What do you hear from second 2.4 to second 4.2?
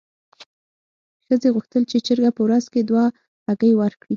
ورځ کې دوه هګۍ ورکړي.